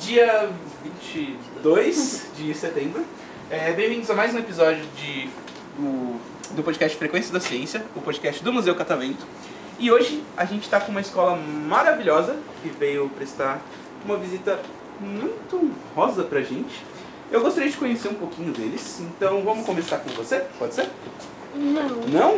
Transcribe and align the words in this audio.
Dia 0.00 0.48
22 0.82 2.30
de 2.34 2.54
setembro. 2.54 3.04
É, 3.50 3.72
Bem-vindos 3.72 4.10
a 4.10 4.14
mais 4.14 4.34
um 4.34 4.38
episódio 4.38 4.82
de, 4.96 5.28
do, 5.76 6.18
do 6.52 6.62
podcast 6.62 6.96
Frequência 6.96 7.30
da 7.30 7.40
Ciência, 7.40 7.84
o 7.94 8.00
podcast 8.00 8.42
do 8.42 8.50
Museu 8.54 8.74
Catavento. 8.74 9.26
E 9.78 9.92
hoje 9.92 10.24
a 10.34 10.46
gente 10.46 10.62
está 10.62 10.80
com 10.80 10.90
uma 10.90 11.02
escola 11.02 11.36
maravilhosa 11.36 12.38
que 12.62 12.70
veio 12.70 13.10
prestar 13.10 13.60
uma 14.02 14.16
visita 14.16 14.58
muito 14.98 15.70
honrosa 15.94 16.24
pra 16.24 16.40
gente. 16.40 16.95
Eu 17.30 17.40
gostaria 17.40 17.68
de 17.70 17.76
conhecer 17.76 18.08
um 18.08 18.14
pouquinho 18.14 18.52
deles, 18.52 19.00
então 19.00 19.42
vamos 19.42 19.66
começar 19.66 19.98
com 19.98 20.10
você? 20.10 20.44
Pode 20.58 20.74
ser? 20.74 20.88
Não. 21.54 21.88
Não? 21.88 22.32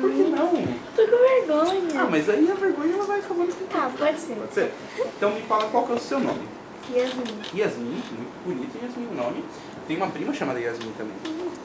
Por 0.00 0.10
que 0.10 0.22
não? 0.22 0.50
Tô 0.96 1.02
com 1.02 1.18
vergonha. 1.18 2.00
Ah, 2.00 2.08
mas 2.10 2.28
aí 2.28 2.50
a 2.50 2.54
vergonha 2.54 2.94
ela 2.94 3.04
vai 3.04 3.18
acabando 3.18 3.54
com 3.54 3.66
Tá, 3.66 3.90
pode 3.98 4.18
ser. 4.18 4.34
Pode 4.34 4.54
ser? 4.54 4.72
Então 5.16 5.32
me 5.32 5.42
fala 5.42 5.68
qual 5.70 5.84
que 5.86 5.92
é 5.92 5.94
o 5.96 5.98
seu 5.98 6.20
nome. 6.20 6.48
Yasmin. 6.94 7.24
Yasmin, 7.54 7.84
muito 8.16 8.44
bonito 8.44 8.78
Yasmin 8.82 9.08
o 9.12 9.14
nome. 9.14 9.44
Tem 9.86 9.96
uma 9.96 10.08
prima 10.08 10.32
chamada 10.32 10.58
Yasmin 10.58 10.92
também. 10.96 11.14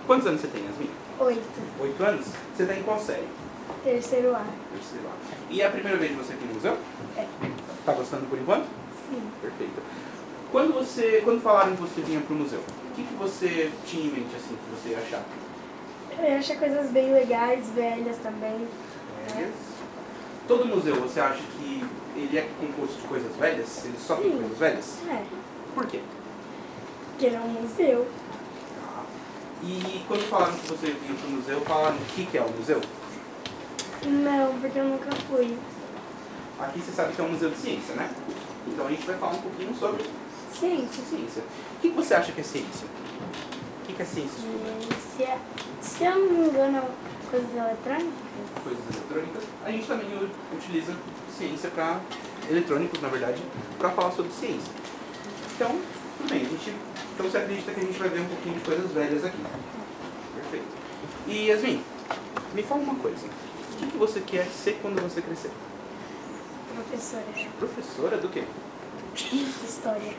Quantos 0.05 0.27
anos 0.27 0.41
você 0.41 0.47
tem, 0.47 0.63
Yasmin? 0.65 0.89
Oito. 1.19 1.41
Oito 1.79 2.03
anos? 2.03 2.25
Você 2.55 2.63
está 2.63 2.75
em 2.75 2.83
qual 2.83 2.99
série? 2.99 3.27
Terceiro 3.83 4.35
A. 4.35 4.43
Terceiro 4.73 5.07
A. 5.07 5.53
E 5.53 5.61
é 5.61 5.67
a 5.67 5.71
primeira 5.71 5.97
vez 5.97 6.11
que 6.11 6.17
você 6.17 6.33
aqui 6.33 6.45
no 6.45 6.55
museu? 6.55 6.77
É. 7.15 7.25
Tá 7.85 7.93
gostando 7.93 8.25
por 8.25 8.37
enquanto? 8.37 8.65
Sim. 9.09 9.21
Perfeito. 9.41 9.81
Quando 10.55 10.73
você, 10.73 11.19
quando 11.21 11.41
falaram 11.41 11.75
que 11.75 11.81
você 11.81 11.99
vinha 11.99 12.21
pro 12.21 12.33
museu, 12.33 12.59
o 12.59 12.95
que, 12.95 13.03
que 13.03 13.13
você 13.15 13.69
tinha 13.85 14.05
em 14.05 14.09
mente 14.09 14.33
assim 14.37 14.55
que 14.55 14.71
você 14.73 14.89
ia 14.91 14.99
achar? 14.99 15.21
Eu 16.17 16.37
acho 16.37 16.57
coisas 16.57 16.91
bem 16.91 17.11
legais, 17.11 17.71
velhas 17.71 18.15
também. 18.19 18.65
Velhas? 19.35 19.53
Todo 20.47 20.65
museu, 20.65 20.95
você 20.95 21.19
acha 21.19 21.41
que 21.57 21.83
ele 22.15 22.37
é 22.37 22.49
composto 22.57 23.01
de 23.01 23.05
coisas 23.05 23.35
velhas? 23.35 23.83
Ele 23.83 23.97
só 23.99 24.15
tem 24.15 24.31
coisas 24.31 24.57
velhas? 24.57 24.97
É. 25.09 25.23
Por 25.73 25.87
quê? 25.87 25.99
Porque 27.09 27.25
ele 27.25 27.35
é 27.35 27.39
um 27.41 27.61
museu. 27.61 28.07
E 29.61 30.05
quando 30.07 30.21
falaram 30.29 30.53
que 30.53 30.67
você 30.69 30.87
vinha 30.87 31.19
pro 31.19 31.29
museu, 31.31 31.59
falaram 31.65 31.97
o 31.97 32.05
que, 32.15 32.25
que 32.27 32.37
é 32.37 32.41
o 32.41 32.49
museu? 32.49 32.79
Não, 34.05 34.57
porque 34.61 34.79
eu 34.79 34.85
nunca 34.85 35.11
fui. 35.29 35.57
Aqui 36.57 36.79
você 36.79 36.93
sabe 36.93 37.13
que 37.13 37.19
é 37.19 37.25
um 37.25 37.31
museu 37.33 37.49
de 37.49 37.57
ciência, 37.57 37.93
né? 37.95 38.09
Então 38.65 38.87
a 38.87 38.89
gente 38.89 39.05
vai 39.05 39.17
falar 39.17 39.33
um 39.33 39.41
pouquinho 39.41 39.75
sobre 39.75 40.01
Ciência. 40.59 41.03
ciência. 41.03 41.43
O 41.77 41.81
que, 41.81 41.89
você 41.89 42.13
acha 42.13 42.31
que 42.31 42.39
é 42.39 42.43
ciência? 42.43 42.87
O 43.83 43.93
que, 43.93 44.01
é 44.01 44.05
ciência? 44.05 44.39
Ciência. 45.17 45.39
Se 45.81 46.03
eu 46.05 46.15
não 46.15 46.31
me 46.31 46.47
engano, 46.47 46.77
é 46.77 47.29
coisas 47.29 47.49
eletrônicas. 47.51 48.13
Coisas 48.63 48.83
eletrônicas. 48.89 49.43
A 49.65 49.71
gente 49.71 49.85
também 49.85 50.07
utiliza 50.53 50.95
ciência 51.37 51.69
para 51.71 51.99
eletrônicos, 52.49 53.01
na 53.01 53.09
verdade, 53.09 53.41
para 53.77 53.89
falar 53.89 54.11
sobre 54.11 54.31
ciência. 54.31 54.71
Então, 55.55 55.77
tudo 56.17 56.29
bem. 56.29 56.45
A 56.45 56.49
gente, 56.49 56.73
então 57.13 57.29
você 57.29 57.37
acredita 57.37 57.73
que 57.73 57.79
a 57.81 57.83
gente 57.83 57.99
vai 57.99 58.09
ver 58.09 58.21
um 58.21 58.27
pouquinho 58.27 58.55
de 58.55 58.61
coisas 58.61 58.91
velhas 58.91 59.25
aqui? 59.25 59.37
Perfeito. 60.35 60.67
E 61.27 61.47
Yasmin, 61.47 61.83
me 62.53 62.63
fala 62.63 62.81
uma 62.81 62.95
coisa. 62.95 63.27
O 63.27 63.77
que, 63.77 63.87
que 63.87 63.97
você 63.97 64.21
quer 64.21 64.45
ser 64.47 64.79
quando 64.81 65.01
você 65.01 65.21
crescer? 65.21 65.51
Professora. 66.73 67.25
Professora 67.59 68.17
do 68.17 68.29
quê? 68.29 68.45
História. 69.15 70.13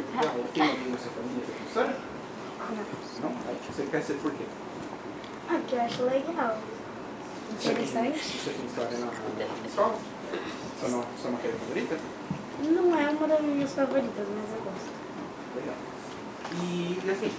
História. 0.00 0.28
Legal. 0.30 0.44
Tem 0.54 0.62
alguém 0.62 0.90
na 0.90 0.98
sua 0.98 1.10
família 1.12 1.42
que 1.44 1.50
é 1.50 1.54
professora? 1.54 1.96
Não. 3.22 3.30
Não? 3.30 3.36
Você 3.72 3.82
quer 3.90 4.02
ser 4.02 4.14
por 4.14 4.32
quê? 4.32 4.44
Ah, 5.48 5.60
que 5.66 5.74
eu 5.74 5.80
acho 5.82 6.02
legal. 6.04 6.58
Interessante. 7.52 8.18
Você 8.18 8.50
tem 8.50 8.66
história 8.66 8.98
na, 8.98 9.06
na 9.06 9.66
escola? 9.68 9.94
Sua, 10.80 10.88
no- 10.88 11.04
sua 11.20 11.30
matéria 11.30 11.56
favorita? 11.58 11.96
Não 12.64 12.98
é 12.98 13.08
uma 13.10 13.28
das 13.28 13.40
minhas 13.42 13.72
favoritas, 13.72 14.26
mas 14.28 14.56
eu 14.56 14.62
gosto. 14.64 14.90
Legal. 15.56 15.74
E 16.62 17.10
assim, 17.10 17.32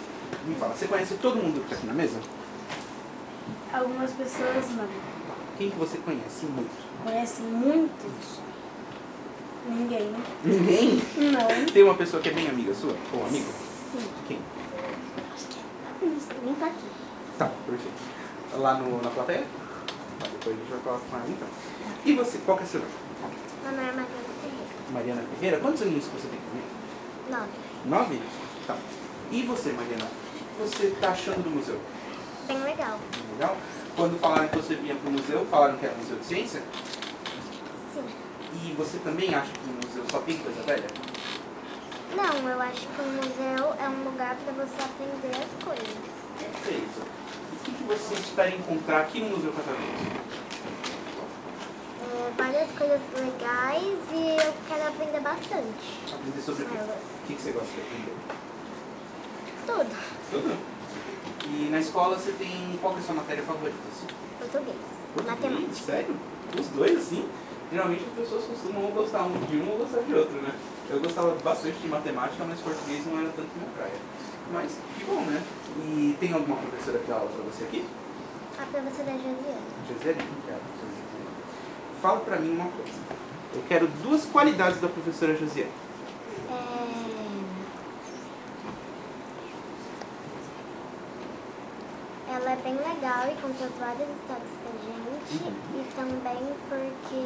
me 0.46 0.56
fala, 0.56 0.74
você 0.76 0.88
conhece 0.88 1.16
todo 1.16 1.36
mundo 1.38 1.56
que 1.60 1.66
está 1.66 1.76
aqui 1.76 1.88
na 1.88 1.94
mesa? 1.94 2.20
Algumas 3.74 4.12
pessoas 4.12 4.70
não. 4.76 4.88
Quem 5.58 5.70
que 5.72 5.78
você 5.78 5.98
conhece 5.98 6.46
muito? 6.46 6.72
Conhecem 7.04 7.46
muitos. 7.46 8.40
Ninguém. 9.68 10.14
Ninguém? 10.44 11.02
Não. 11.18 11.66
Tem 11.66 11.84
uma 11.84 11.96
pessoa 11.96 12.22
que 12.22 12.30
é 12.30 12.34
bem 12.34 12.48
amiga 12.48 12.74
sua? 12.74 12.96
Ou 13.14 13.26
amigo? 13.26 13.52
Sim. 13.92 14.08
Quem? 14.28 14.40
Nem 16.44 16.56
tá 16.56 16.68
aqui. 16.68 16.86
Tá, 17.38 17.52
perfeito. 17.66 17.98
Lá 18.58 18.76
no, 18.76 19.02
na 19.02 19.10
plateia? 19.10 19.46
Tá, 20.20 20.28
depois 20.32 20.56
a 20.56 20.60
gente 20.60 20.70
vai 20.70 20.80
falar 20.80 21.00
com 21.00 21.18
ela 21.18 21.26
então. 21.28 21.48
E 22.06 22.14
você, 22.14 22.38
qual 22.46 22.58
que 22.58 22.64
é 22.64 22.68
seu 22.68 22.80
nome? 22.80 22.92
Meu 23.64 23.72
nome 23.72 23.84
é 23.84 23.92
Matheus 23.92 24.22
Ferreira. 24.42 24.66
Mariana 24.92 25.24
Ferreira? 25.36 25.60
Quantos 25.60 25.82
aninhos 25.82 26.06
você 26.06 26.28
tem? 26.28 26.40
Nove. 27.30 27.52
Nove? 27.86 28.22
Tá. 28.66 28.78
E 29.32 29.44
você, 29.44 29.72
Mariana? 29.74 30.06
O 30.06 30.64
que 30.64 30.70
você 30.70 30.96
tá 31.02 31.10
achando 31.10 31.44
do 31.44 31.50
museu? 31.50 31.80
Bem 32.48 32.60
legal. 32.64 32.98
Legal? 33.34 33.58
Quando 33.96 34.18
falaram 34.20 34.48
que 34.48 34.56
você 34.56 34.76
vinha 34.76 34.96
pro 34.96 35.12
museu, 35.12 35.46
falaram 35.52 35.78
que 35.78 35.86
era 35.86 35.96
museu 35.96 36.18
de 36.18 36.26
ciência? 36.26 36.64
E 38.68 38.74
você 38.74 38.98
também 38.98 39.34
acha 39.34 39.50
que 39.50 39.70
o 39.70 39.88
museu 39.88 40.04
só 40.12 40.20
tem 40.20 40.38
coisa 40.40 40.62
velha? 40.64 40.88
Não, 42.14 42.50
eu 42.50 42.62
acho 42.62 42.82
que 42.82 43.02
o 43.02 43.06
museu 43.06 43.74
é 43.80 43.88
um 43.88 44.04
lugar 44.04 44.36
para 44.36 44.66
você 44.66 44.76
aprender 44.82 45.38
as 45.38 45.64
coisas. 45.64 45.98
Perfeito. 46.38 47.02
O 47.54 47.64
que, 47.64 47.72
que 47.72 47.84
você 47.84 48.14
espera 48.16 48.50
encontrar 48.50 49.02
aqui 49.02 49.22
no 49.22 49.38
Museu 49.38 49.54
Catavento? 49.54 50.28
É, 52.02 52.32
várias 52.38 52.70
coisas 52.72 53.00
legais 53.16 53.98
e 54.12 54.46
eu 54.46 54.54
quero 54.68 54.88
aprender 54.90 55.20
bastante. 55.22 56.00
Aprender 56.14 56.42
sobre 56.42 56.64
o 56.64 56.68
quê? 56.68 56.78
O 56.78 57.28
que, 57.28 57.36
que 57.36 57.42
você 57.42 57.52
gosta 57.52 57.70
de 57.70 57.82
aprender? 57.82 58.16
Tudo. 59.66 59.96
Tudo. 60.32 60.58
E 61.46 61.70
na 61.70 61.80
escola 61.80 62.18
você 62.18 62.34
tem 62.34 62.78
qual 62.82 62.96
é 62.96 63.00
a 63.00 63.02
sua 63.02 63.16
matéria 63.16 63.44
favorita? 63.44 63.78
Português. 64.40 64.78
Português? 65.14 65.42
Matemática. 65.42 65.86
Sério? 65.86 66.16
Os 66.60 66.68
dois, 66.68 66.98
assim? 66.98 67.30
Geralmente 67.72 68.06
as 68.06 68.14
pessoas 68.20 68.46
costumam 68.46 68.92
gostar 68.92 69.24
um 69.24 69.34
de 69.46 69.58
um 69.58 69.70
ou 69.72 69.80
gostar 69.80 70.00
de 70.00 70.14
outro, 70.14 70.42
né? 70.42 70.56
Eu 70.90 71.02
gostava 71.02 71.36
bastante 71.44 71.78
de 71.80 71.88
matemática, 71.88 72.46
mas 72.48 72.62
português 72.62 73.06
não 73.06 73.20
era 73.20 73.30
tanto 73.30 73.50
minha 73.58 73.70
praia. 73.76 74.00
Mas 74.54 74.78
que 74.98 75.04
bom, 75.04 75.22
né? 75.22 75.44
E 75.80 76.16
tem 76.20 76.32
alguma 76.32 76.56
professora 76.58 77.00
que 77.00 77.08
dá 77.08 77.16
aula 77.16 77.30
pra 77.30 77.44
você 77.44 77.66
aqui? 77.66 77.86
A 78.58 78.66
professora 78.66 79.12
Josiane. 79.12 79.36
É 79.38 80.54
a 80.54 80.60
professora 80.60 80.92
Gisele? 80.96 81.30
Fala 82.02 82.20
pra 82.22 82.38
mim 82.38 82.52
uma 82.52 82.70
coisa. 82.70 83.00
Eu 83.54 83.64
quero 83.68 83.88
duas 84.02 84.26
qualidades 84.26 84.80
da 84.80 84.88
professora 84.88 85.36
Josiane. 85.36 85.72
É... 86.50 86.88
Ela 92.34 92.52
é 92.52 92.56
bem 92.68 92.76
legal 92.76 93.24
e 93.32 93.42
conta 93.42 93.70
várias 93.80 94.10
histórias 94.10 94.52
pra 94.62 94.72
gente. 94.84 95.44
Uhum. 95.44 95.56
E 95.74 95.96
também 95.96 96.44
porque 96.68 97.24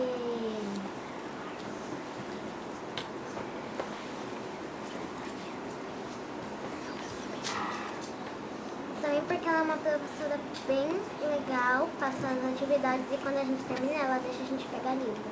Também 9.02 9.22
porque 9.28 9.50
ela 9.50 9.58
é 9.58 9.62
uma 9.64 9.78
professora 9.78 10.40
bem 10.68 10.90
legal, 11.28 11.90
passando 12.00 12.46
as 12.46 12.54
atividades 12.54 13.06
e 13.12 13.18
quando 13.18 13.38
a 13.38 13.44
gente 13.44 13.64
termina 13.64 13.94
ela 13.94 14.20
deixa 14.20 14.44
a 14.44 14.46
gente 14.46 14.68
pegar 14.68 14.94
livro. 14.94 15.24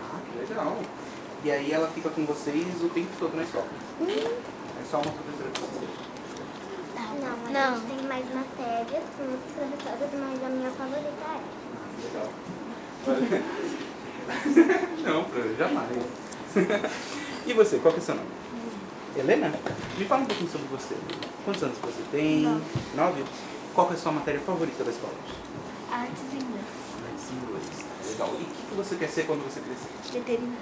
Ah, 0.00 0.20
que 0.30 0.38
legal. 0.38 0.78
E 1.42 1.50
aí 1.50 1.72
ela 1.72 1.88
fica 1.88 2.08
com 2.10 2.24
vocês 2.24 2.82
o 2.82 2.88
tempo 2.88 3.10
todo 3.18 3.34
na 3.34 3.42
escola. 3.42 3.66
É 4.00 4.84
só 4.88 4.98
uma 4.98 5.10
professora 5.10 5.50
que 5.50 5.60
Não, 7.50 7.60
a 7.60 7.70
Não. 7.70 7.76
gente 7.80 7.86
tem 7.98 8.06
mais 8.08 8.24
matérias 8.34 9.04
com 9.16 9.22
outras 9.24 9.52
professoras, 9.52 10.10
mas 10.20 10.44
a 10.44 10.48
minha 10.48 10.70
favorita 10.70 11.24
é. 11.26 11.40
Legal. 12.04 12.28
Não, 15.04 15.26
jamais. 15.56 15.88
e 17.46 17.52
você, 17.52 17.78
qual 17.78 17.94
que 17.94 18.00
é 18.00 18.02
o 18.02 18.04
seu 18.06 18.14
nome? 18.16 18.28
Helena? 19.16 19.52
Me 19.96 20.04
fala 20.04 20.22
um 20.22 20.26
pouquinho 20.26 20.50
sobre 20.50 20.66
você. 20.68 20.94
Quantos 21.44 21.62
anos 21.62 21.78
você 21.78 22.02
tem? 22.10 22.40
Nove. 22.42 22.62
Nove? 22.94 23.24
Qual 23.74 23.86
que 23.86 23.94
é 23.94 23.96
a 23.96 24.00
sua 24.00 24.12
matéria 24.12 24.40
favorita 24.40 24.82
da 24.84 24.90
escola? 24.90 25.14
Artes 25.92 26.22
e 26.32 26.36
inglês. 26.36 26.64
Artes 27.08 27.30
e 27.30 27.34
inglês. 27.34 28.10
Legal. 28.10 28.28
E 28.28 28.42
o 28.42 28.46
que, 28.46 28.62
que 28.68 28.74
você 28.74 28.96
quer 28.96 29.08
ser 29.08 29.26
quando 29.26 29.44
você 29.44 29.60
crescer? 29.60 29.88
Veterinário. 30.12 30.56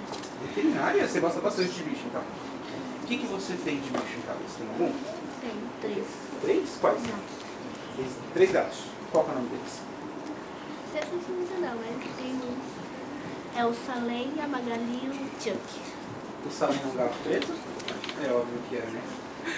Veterinária? 0.47 1.07
Você 1.07 1.19
gosta 1.19 1.41
bastante 1.41 1.69
de 1.71 1.83
bicho, 1.83 2.03
então. 2.07 2.21
O 2.21 3.07
que, 3.07 3.17
que 3.17 3.25
você 3.27 3.53
tem 3.63 3.79
de 3.79 3.89
bicho 3.89 4.17
em 4.17 4.21
casa? 4.21 4.39
Você 4.47 4.57
tem 4.59 4.67
algum? 4.69 4.93
Tem 5.45 5.53
três. 5.79 6.07
Três? 6.41 6.77
Quais? 6.81 7.01
Três, 7.95 8.09
três 8.33 8.51
gatos. 8.51 8.79
Qual 9.11 9.23
que 9.23 9.29
é 9.29 9.33
o 9.33 9.37
nome 9.37 9.49
deles? 9.49 9.81
Não, 10.95 11.61
não, 11.61 11.75
mas 11.77 12.17
tem 12.17 12.31
um. 12.33 12.57
É 13.55 13.65
o 13.65 13.73
Salem, 13.73 14.33
a 14.41 14.47
Magali 14.47 15.01
e 15.03 15.09
o 15.09 15.13
Chuck. 15.39 15.59
O 16.45 16.51
Salem 16.51 16.79
é 16.83 16.87
um 16.87 16.95
gato 16.95 17.15
preto? 17.23 17.53
É 18.23 18.31
óbvio 18.31 18.59
que 18.69 18.77
é, 18.77 18.81
né? 18.81 19.01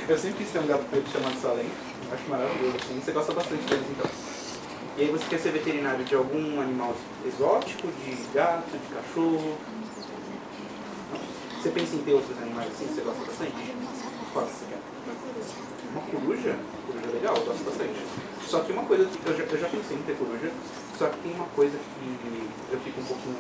Eu 0.10 0.18
sempre 0.18 0.44
quis 0.44 0.52
ter 0.52 0.60
um 0.60 0.68
gato 0.68 0.84
preto 0.90 1.10
chamado 1.10 1.42
Salem. 1.42 1.70
Acho 2.12 2.30
maravilhoso, 2.30 2.78
assim. 2.78 3.00
Você 3.00 3.12
gosta 3.14 3.34
bastante 3.34 3.64
deles, 3.64 3.86
então. 3.90 4.12
E 4.98 5.02
aí 5.02 5.08
você 5.10 5.26
quer 5.30 5.40
ser 5.40 5.52
veterinário 5.52 6.04
de 6.04 6.16
algum 6.16 6.60
animal 6.60 6.94
exótico, 7.26 7.88
de 7.88 8.34
gato, 8.34 8.72
de 8.72 8.94
cachorro? 8.94 9.58
Você 11.62 11.70
pensa 11.70 11.96
em 11.96 12.00
ter 12.00 12.14
outros 12.14 12.38
animais 12.38 12.72
assim 12.72 12.88
que 12.88 12.94
você 12.94 13.02
gosta 13.02 13.24
bastante? 13.24 13.76
Qual 14.34 14.46
você 14.46 14.66
quer? 14.70 15.77
Uma 15.98 16.06
coruja? 16.12 16.56
Coruja 16.86 17.12
legal, 17.12 17.36
eu 17.38 17.44
gosto 17.46 17.64
bastante. 17.66 18.00
Só 18.46 18.60
que 18.60 18.72
uma 18.72 18.84
coisa, 18.84 19.06
que 19.06 19.28
eu 19.30 19.36
já, 19.36 19.44
eu 19.44 19.58
já 19.60 19.68
pensei 19.68 19.98
em 19.98 20.02
ter 20.04 20.16
coruja, 20.16 20.52
só 20.98 21.08
que 21.08 21.18
tem 21.20 21.34
uma 21.34 21.48
coisa 21.48 21.76
que 21.78 22.50
eu 22.72 22.80
fico 22.80 23.02
um 23.02 23.06
pouquinho, 23.06 23.38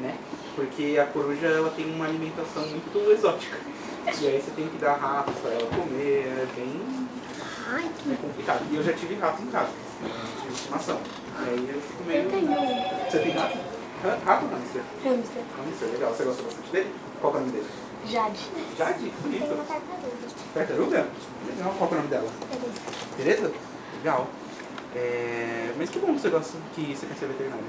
né? 0.00 0.18
Porque 0.56 0.98
a 1.00 1.06
coruja, 1.06 1.46
ela 1.46 1.70
tem 1.70 1.86
uma 1.94 2.06
alimentação 2.06 2.66
muito 2.66 3.10
exótica. 3.12 3.56
E 4.20 4.26
aí 4.26 4.42
você 4.42 4.50
tem 4.56 4.68
que 4.68 4.78
dar 4.78 4.94
ratos 4.94 5.34
pra 5.36 5.52
ela 5.52 5.66
comer, 5.70 6.26
é 6.26 6.46
bem 6.56 7.08
é 8.12 8.16
complicado. 8.16 8.64
E 8.70 8.76
eu 8.76 8.82
já 8.82 8.92
tive 8.94 9.14
rato 9.14 9.42
em 9.42 9.46
casa, 9.46 9.70
de 10.42 10.52
estimação. 10.54 10.98
E 11.46 11.48
aí 11.50 11.70
eu 11.72 11.80
fico 11.80 12.04
meio... 12.04 12.24
Eu 12.24 12.30
tenho 12.30 13.10
Você 13.10 13.18
tem 13.20 13.32
rato? 13.32 13.58
Ra- 14.02 14.18
Rato 14.24 14.44
ou 14.44 14.50
hamster? 14.50 14.82
hamster. 15.04 15.42
Hamster, 15.56 15.88
legal. 15.90 16.14
Você 16.14 16.24
gosta 16.24 16.42
bastante 16.42 16.70
dele? 16.70 16.94
Qual 17.20 17.32
é 17.32 17.36
o 17.36 17.40
nome 17.40 17.52
dele? 17.52 17.66
Jade. 18.10 18.40
Jade? 18.76 18.98
tem 18.98 19.12
Bonito. 19.22 19.44
uma 19.54 19.64
tartaruga. 19.64 20.28
Tartaruga? 20.54 21.06
Legal. 21.46 21.74
Qual 21.78 21.90
é 21.90 21.92
o 21.92 21.96
nome 21.96 22.08
dela? 22.08 22.30
Beleza. 22.48 22.80
Tereza? 23.16 23.52
Legal. 23.98 24.26
É... 24.94 25.74
Mas 25.76 25.90
que 25.90 25.98
bom 25.98 26.14
que 26.14 26.20
você 26.20 26.30
gosta, 26.30 26.56
que 26.74 26.96
você 26.96 27.06
quer 27.06 27.14
ser 27.14 27.26
veterinário. 27.26 27.64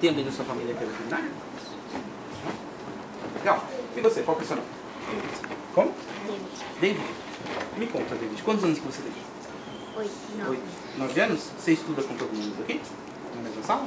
Tem 0.00 0.10
alguém 0.10 0.24
da 0.24 0.32
sua 0.32 0.44
família 0.44 0.74
que 0.74 0.82
é 0.82 0.86
veterinário? 0.86 1.30
Não? 2.44 3.38
Legal. 3.38 3.64
E 3.96 4.00
você, 4.00 4.22
qual 4.22 4.36
que 4.36 4.42
é 4.42 4.44
o 4.44 4.48
seu 4.48 4.56
nome? 4.56 4.68
Como? 5.74 5.92
David. 6.80 7.04
Me 7.76 7.86
conta, 7.86 8.14
David. 8.14 8.42
Quantos 8.42 8.64
anos 8.64 8.78
que 8.78 8.86
você 8.86 9.02
tem? 9.02 9.12
Oi, 9.96 10.10
não. 10.38 10.50
Oito. 10.50 10.62
Nove 10.96 11.20
anos? 11.20 11.50
Você 11.58 11.72
estuda 11.72 12.02
com 12.02 12.14
todo 12.14 12.32
mundo 12.32 12.62
aqui? 12.62 12.80
Na 13.36 13.42
mesma 13.42 13.62
sala? 13.62 13.86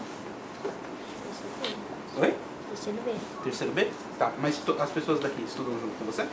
Oi? 2.21 2.33
Terceiro 2.75 2.99
B. 3.05 3.13
Terceiro 3.43 3.73
B? 3.73 3.91
Tá, 4.19 4.33
mas 4.39 4.61
as 4.79 4.89
pessoas 4.91 5.21
daqui 5.21 5.43
estudam 5.43 5.79
junto 5.79 5.97
com 5.97 6.05
você? 6.05 6.27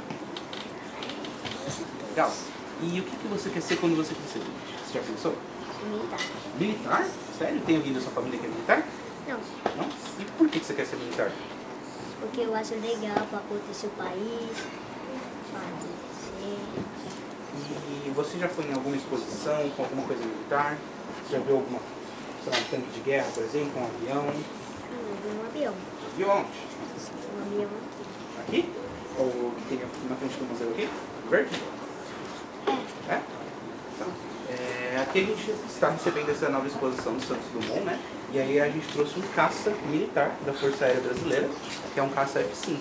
Legal. 2.11 2.33
E 2.83 2.99
o 2.99 3.03
que, 3.05 3.17
que 3.17 3.29
você 3.29 3.49
quer 3.49 3.63
ser 3.63 3.77
quando 3.77 3.97
você 3.97 4.13
crescer? 4.13 4.43
Você 4.85 4.99
já 4.99 5.05
pensou? 5.05 5.37
Militar. 5.85 6.21
Militar? 6.59 7.07
Sério? 7.39 7.61
Tem 7.61 7.77
alguém 7.77 7.93
da 7.93 8.01
sua 8.01 8.11
família 8.11 8.41
que 8.41 8.47
é 8.47 8.49
militar? 8.49 8.83
Não, 9.29 9.39
Não? 9.77 9.89
E 10.19 10.25
por 10.37 10.49
que, 10.49 10.59
que 10.59 10.67
você 10.67 10.75
quer 10.75 10.85
ser 10.87 10.97
militar? 10.97 11.31
porque 12.21 12.43
eu 12.43 12.55
acho 12.55 12.75
legal 12.75 13.27
para 13.31 13.41
proteger 13.41 13.91
o 13.91 13.93
país. 13.97 14.57
E 18.07 18.11
você 18.15 18.39
já 18.39 18.49
foi 18.49 18.65
em 18.67 18.73
alguma 18.73 18.97
exposição 18.97 19.69
com 19.71 19.83
alguma 19.83 20.07
coisa 20.07 20.25
militar? 20.25 20.79
Você 21.27 21.37
já 21.37 21.43
viu 21.43 21.57
alguma, 21.57 21.81
sei 22.45 22.53
lá, 22.53 22.59
um 22.59 22.65
tanque 22.71 22.91
de 22.93 23.01
guerra, 23.01 23.29
por 23.35 23.43
exemplo, 23.43 23.73
um 23.81 23.85
avião? 23.85 24.25
Eu 24.27 25.17
vi 25.23 25.39
um 25.39 25.47
avião. 25.47 25.75
Viu 26.17 26.29
onde? 26.29 26.49
Avião 27.47 27.69
aqui. 28.47 28.61
Aqui? 28.61 28.73
Ou 29.19 29.53
que 29.57 29.69
tem 29.69 29.79
na 30.09 30.17
frente 30.17 30.37
do 30.37 30.45
museu 30.47 30.69
aqui? 30.71 30.89
Verde? 31.31 31.63
É? 33.09 33.21
Então, 33.95 34.09
é, 34.51 35.01
aqui 35.03 35.21
a 35.21 35.25
gente 35.25 35.51
está 35.69 35.91
recebendo 35.91 36.31
essa 36.31 36.49
nova 36.49 36.67
exposição 36.67 37.15
do 37.15 37.23
Santos 37.23 37.47
Dumont, 37.53 37.81
né? 37.85 37.99
E 38.33 38.39
aí 38.39 38.61
a 38.61 38.69
gente 38.69 38.87
trouxe 38.89 39.19
um 39.19 39.23
caça 39.35 39.71
militar 39.91 40.33
da 40.47 40.53
Força 40.53 40.85
Aérea 40.85 41.01
Brasileira, 41.03 41.49
que 41.93 42.01
é 42.01 42.03
um 42.03 42.09
caça 42.11 42.41
F-5. 42.41 42.77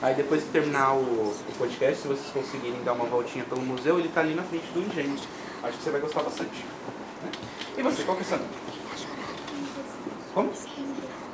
Aí 0.00 0.14
depois 0.14 0.42
que 0.42 0.50
terminar 0.50 0.94
o, 0.94 1.00
o 1.00 1.52
podcast, 1.58 2.02
se 2.02 2.08
vocês 2.08 2.30
conseguirem 2.32 2.82
dar 2.84 2.92
uma 2.92 3.04
voltinha 3.04 3.44
pelo 3.44 3.62
museu, 3.62 3.98
ele 3.98 4.08
está 4.08 4.20
ali 4.20 4.34
na 4.34 4.42
frente 4.42 4.66
do 4.72 4.80
engenho. 4.80 5.16
Acho 5.62 5.78
que 5.78 5.84
você 5.84 5.90
vai 5.90 6.00
gostar 6.00 6.22
bastante. 6.22 6.64
né? 7.22 7.30
E 7.78 7.82
você, 7.82 8.02
qual 8.04 8.16
que 8.16 8.22
é 8.22 8.26
o 8.26 8.28
seu 8.28 8.38
nome? 8.38 8.50
Como? 10.34 10.52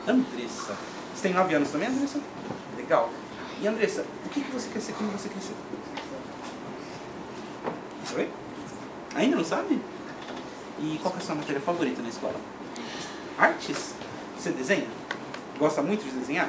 Andressa. 0.06 0.76
Você 1.18 1.22
tem 1.22 1.34
9 1.34 1.52
anos 1.52 1.70
também, 1.70 1.88
Andressa? 1.88 2.20
Legal. 2.76 3.10
E 3.60 3.66
Andressa, 3.66 4.06
o 4.24 4.28
que, 4.28 4.40
que 4.40 4.52
você 4.52 4.68
quer 4.72 4.78
ser 4.78 4.92
quando 4.92 5.10
você 5.10 5.28
crescer? 5.28 5.52
Oi? 8.14 8.30
Ainda 9.16 9.34
não 9.34 9.44
sabe? 9.44 9.82
E 10.78 10.96
qual 11.02 11.12
é 11.12 11.16
a 11.16 11.20
sua 11.20 11.34
matéria 11.34 11.60
favorita 11.60 12.00
na 12.02 12.08
escola? 12.08 12.36
Artes? 13.36 13.94
Você 14.38 14.50
desenha? 14.50 14.86
Gosta 15.58 15.82
muito 15.82 16.04
de 16.04 16.12
desenhar? 16.12 16.48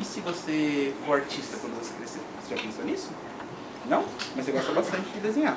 E 0.00 0.04
se 0.04 0.18
você 0.18 0.92
for 1.06 1.20
artista 1.20 1.56
quando 1.58 1.78
você 1.78 1.94
crescer? 1.94 2.20
Você 2.42 2.56
já 2.56 2.60
pensou 2.60 2.84
nisso? 2.84 3.10
Não? 3.86 4.04
Mas 4.34 4.44
você 4.44 4.50
gosta 4.50 4.72
bastante 4.72 5.08
de 5.10 5.20
desenhar. 5.20 5.56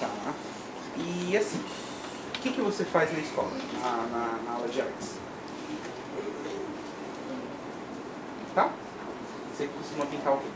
Tá. 0.00 0.10
E 0.98 1.36
assim, 1.36 1.60
o 2.34 2.40
que, 2.40 2.50
que 2.50 2.60
você 2.60 2.84
faz 2.84 3.12
na 3.12 3.20
escola, 3.20 3.52
na, 3.80 3.90
na, 4.10 4.38
na 4.44 4.52
aula 4.54 4.66
de 4.66 4.80
artes? 4.80 5.24
Você 9.56 9.68
costuma 9.68 10.04
pintar 10.06 10.32
o 10.32 10.38
quê? 10.38 10.46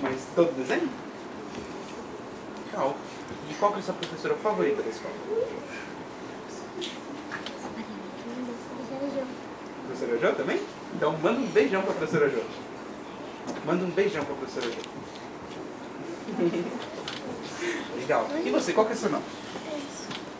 Mas 0.00 0.20
todo 0.36 0.54
desenho? 0.54 0.88
Legal. 2.66 2.96
E 3.50 3.54
qual 3.54 3.72
que 3.72 3.78
é 3.78 3.80
a 3.80 3.82
sua 3.82 3.94
professora 3.94 4.36
favorita 4.36 4.82
da 4.82 4.88
escola? 4.88 5.14
Professora 9.88 10.18
Jo 10.18 10.36
também? 10.36 10.62
Então 10.94 11.18
manda 11.18 11.40
um 11.40 11.46
beijão 11.48 11.82
pra 11.82 11.94
professora 11.94 12.30
Jo. 12.30 12.44
Manda 13.66 13.84
um 13.84 13.90
beijão 13.90 14.24
pra 14.24 14.36
professora 14.36 14.72
Jo. 14.72 14.80
Legal. 17.98 18.28
E 18.44 18.50
você, 18.50 18.72
qual 18.72 18.86
que 18.86 18.92
é 18.92 18.94
o 18.94 18.98
seu 18.98 19.10
nome? 19.10 19.24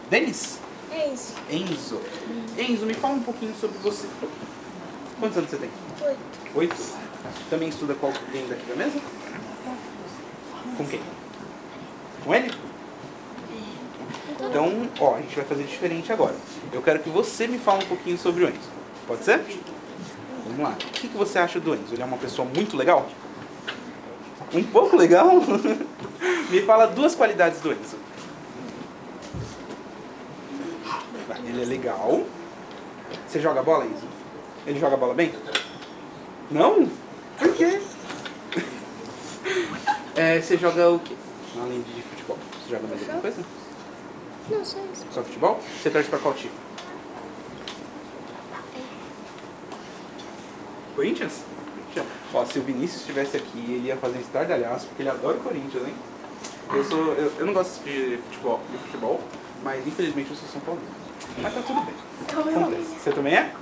Denis? 0.09 0.61
É 0.63 0.68
isso. 1.13 1.35
Enzo. 1.51 2.01
Enzo, 2.57 2.87
me 2.87 2.95
fala 2.95 3.15
um 3.15 3.23
pouquinho 3.23 3.55
sobre 3.55 3.79
você. 3.79 4.07
Quantos 5.19 5.37
anos 5.37 5.51
você 5.51 5.57
tem? 5.57 5.71
Oito. 6.03 6.19
Oito? 6.55 6.77
Também 7.51 7.69
estuda 7.69 7.95
com 7.95 8.07
alguém 8.07 8.47
daqui 8.47 8.65
da 8.67 8.77
mesa? 8.77 9.01
Com 10.77 10.87
quem? 10.87 11.01
Com 12.25 12.35
ele? 12.35 12.53
Então, 14.41 14.89
ó, 15.01 15.17
a 15.17 15.21
gente 15.21 15.35
vai 15.35 15.45
fazer 15.45 15.65
diferente 15.65 16.13
agora. 16.13 16.35
Eu 16.73 16.81
quero 16.81 17.01
que 17.01 17.09
você 17.09 17.47
me 17.47 17.59
fale 17.59 17.85
um 17.85 17.89
pouquinho 17.89 18.17
sobre 18.17 18.45
o 18.45 18.49
Enzo. 18.49 18.71
Pode 19.07 19.25
ser? 19.25 19.43
Vamos 20.47 20.61
lá. 20.61 20.71
O 20.71 20.77
que, 20.77 21.09
que 21.09 21.17
você 21.17 21.39
acha 21.39 21.59
do 21.59 21.75
Enzo? 21.75 21.95
Ele 21.95 22.03
é 22.03 22.05
uma 22.05 22.17
pessoa 22.17 22.49
muito 22.55 22.77
legal? 22.77 23.09
Um 24.55 24.63
pouco 24.63 24.97
legal? 24.97 25.33
me 26.51 26.63
fala 26.63 26.87
duas 26.87 27.15
qualidades 27.15 27.61
do 27.61 27.73
Enzo. 27.73 27.97
Vai, 31.27 31.38
Ele 31.49 31.63
é 31.63 31.65
legal. 31.65 32.25
Você 33.27 33.41
joga 33.41 33.63
bola, 33.63 33.87
Enzo? 33.87 34.07
Ele 34.67 34.79
joga 34.79 34.97
bola 34.97 35.15
bem? 35.15 35.35
Não? 36.51 36.87
Por 37.39 37.55
quê? 37.55 37.81
É, 40.15 40.41
você 40.41 40.59
joga 40.59 40.91
o 40.91 40.99
quê? 40.99 41.15
Além 41.59 41.81
de 41.81 42.03
futebol. 42.03 42.39
Você 42.53 42.75
joga 42.75 42.87
mais 42.87 43.01
alguma 43.01 43.21
coisa? 43.21 43.45
Não, 44.51 44.65
só 44.65 44.79
isso. 44.93 45.07
Só 45.11 45.23
futebol? 45.23 45.61
Você 45.81 45.91
torce 45.91 46.09
pra 46.09 46.19
qual 46.19 46.35
time? 46.35 46.53
Corinthians? 50.95 51.45
Corinthians. 51.75 52.07
Ó, 52.35 52.45
se 52.45 52.59
o 52.59 52.63
Vinícius 52.63 53.01
estivesse 53.01 53.37
aqui, 53.37 53.59
ele 53.59 53.87
ia 53.87 53.97
fazer 53.97 54.19
um 54.19 54.21
estardalhaço, 54.21 54.87
porque 54.89 55.03
ele 55.03 55.11
adora 55.11 55.37
o 55.37 55.41
Corinthians, 55.41 55.87
hein? 55.87 55.95
Eu, 56.75 56.85
sou, 56.85 57.15
eu, 57.15 57.33
eu 57.39 57.47
não 57.47 57.55
gosto 57.55 57.83
de 57.85 58.19
futebol, 58.29 58.61
de 58.71 58.79
futebol, 58.79 59.21
mas 59.63 59.87
infelizmente 59.87 60.31
eu 60.31 60.37
sou 60.37 60.49
São 60.49 60.61
Paulo. 60.61 60.81
Mas 61.39 61.55
tá 61.55 61.63
tudo 61.63 61.81
bem. 61.83 61.95
Acontece. 62.55 62.95
Você 63.01 63.13
também 63.13 63.35
é? 63.35 63.53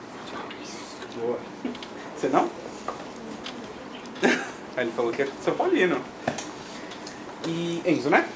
Boa. 1.17 1.39
Você 2.17 2.29
não? 2.29 2.49
Aí 4.77 4.85
ele 4.85 4.93
falou 4.93 5.13
que 5.13 5.23
é 5.23 5.29
São 5.43 5.55
Paulino. 5.55 6.01
E 7.47 7.83
Enzo, 7.87 8.11
né? 8.11 8.29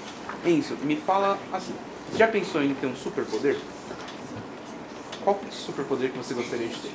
Enzo, 0.44 0.76
me 0.82 0.96
fala 0.96 1.38
assim. 1.52 1.74
Já 2.16 2.26
pensou 2.26 2.62
em 2.62 2.74
ter 2.74 2.86
um 2.86 2.96
superpoder? 2.96 3.56
Qual 5.22 5.38
superpoder 5.50 6.10
que 6.10 6.18
você 6.18 6.32
gostaria 6.34 6.68
de 6.68 6.76
ter? 6.76 6.94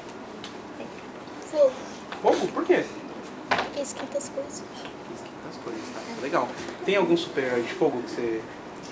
Fogo. 1.51 1.71
Fogo? 2.21 2.47
Por 2.47 2.65
quê? 2.65 2.83
Porque 3.49 3.81
esquenta 3.81 4.17
as 4.17 4.29
coisas. 4.29 4.63
As 5.49 5.57
coisas, 5.57 5.83
tá? 5.93 6.21
Legal. 6.21 6.47
Tem 6.85 6.95
algum 6.95 7.15
super-herói 7.15 7.61
de 7.61 7.73
fogo 7.73 8.01
que 8.01 8.09
você 8.09 8.41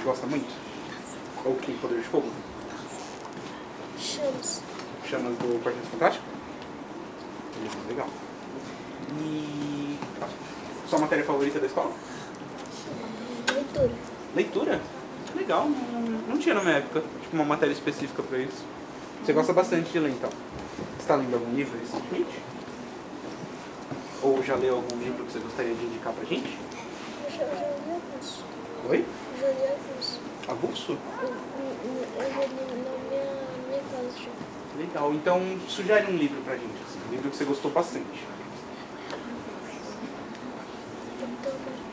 gosta 0.03 0.27
muito? 0.27 0.53
Ou 1.43 1.55
que 1.55 1.67
tem 1.67 1.77
poder 1.77 1.99
de 1.99 2.07
fogo? 2.07 2.29
Chamas. 4.23 4.61
Chamas 5.05 5.37
do 5.37 5.61
Quarteto 5.61 5.87
Fantástico? 5.87 6.25
Legal. 7.89 8.07
E. 9.19 9.97
Sua 10.87 10.99
matéria 10.99 11.25
favorita 11.25 11.59
da 11.59 11.65
escola? 11.65 11.91
Leitura. 13.53 13.91
Leitura? 14.35 14.81
Legal, 15.35 15.67
não, 16.29 16.37
tinha 16.37 16.53
na 16.53 16.61
minha 16.61 16.77
época, 16.77 17.01
tipo, 17.21 17.35
uma 17.35 17.43
matéria 17.43 17.73
específica 17.73 18.21
pra 18.21 18.37
isso. 18.37 18.63
Você 19.23 19.33
gosta 19.33 19.51
bastante 19.51 19.91
de 19.91 19.99
ler, 19.99 20.11
então. 20.11 20.29
Você 20.99 21.07
tá 21.07 21.15
lendo 21.15 21.33
algum 21.33 21.51
livro 21.53 21.77
recentemente? 21.79 22.39
Ou 24.21 24.43
já 24.43 24.55
leu 24.55 24.75
algum 24.75 24.95
livro 24.97 25.25
que 25.25 25.31
você 25.31 25.39
gostaria 25.39 25.73
de 25.73 25.83
indicar 25.83 26.13
pra 26.13 26.23
gente? 26.23 26.57
Eu 27.25 27.31
já 27.31 27.45
li 27.45 27.51
avulso. 27.89 28.43
Oi? 28.89 29.05
Eu 29.35 29.41
já 29.41 29.47
li 29.47 29.65
avulso. 29.65 30.19
Avulso? 30.47 30.97
Eu 31.21 32.29
já 32.31 32.41
li 32.41 32.53
na 32.53 32.75
minha, 33.09 33.32
Legal. 34.77 35.13
Então, 35.13 35.41
sugere 35.67 36.11
um 36.11 36.17
livro 36.17 36.41
pra 36.41 36.55
gente, 36.55 36.81
assim, 36.87 36.99
um 37.07 37.11
livro 37.11 37.29
que 37.29 37.37
você 37.37 37.45
gostou 37.45 37.71
bastante. 37.71 38.25
Capitão 41.19 41.51
América. 41.53 41.83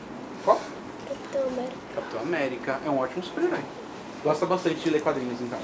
Qual? 0.43 0.61
Capitão 1.07 1.47
América. 1.47 1.77
Capitão 1.95 2.21
América. 2.21 2.81
É 2.85 2.89
um 2.89 2.99
ótimo 2.99 3.23
super-herói. 3.23 3.63
Gosta 4.23 4.45
bastante 4.45 4.79
de 4.79 4.89
ler 4.89 5.01
quadrinhos, 5.01 5.39
então. 5.41 5.59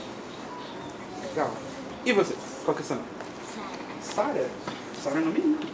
Legal. 1.23 1.51
E 2.05 2.13
você? 2.13 2.35
Qual 2.63 2.75
que 2.75 2.81
é 2.81 2.85
o 2.85 2.87
seu 2.87 2.95
nome? 2.95 3.07
Sara. 4.01 4.33
Sara? 4.33 4.49
Sara 5.03 5.17
é 5.19 5.21
nome 5.21 5.39
lindo. 5.39 5.67